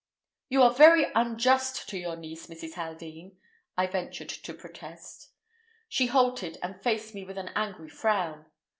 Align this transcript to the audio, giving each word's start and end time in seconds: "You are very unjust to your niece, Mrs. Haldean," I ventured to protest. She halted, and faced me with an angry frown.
"You 0.49 0.63
are 0.63 0.73
very 0.73 1.05
unjust 1.13 1.87
to 1.89 1.97
your 1.99 2.15
niece, 2.15 2.47
Mrs. 2.47 2.73
Haldean," 2.73 3.37
I 3.77 3.85
ventured 3.85 4.29
to 4.29 4.51
protest. 4.55 5.29
She 5.89 6.07
halted, 6.07 6.57
and 6.63 6.81
faced 6.81 7.13
me 7.13 7.23
with 7.23 7.37
an 7.37 7.49
angry 7.55 7.89
frown. 7.89 8.47